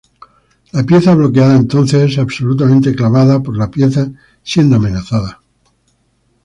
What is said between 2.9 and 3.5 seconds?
clavada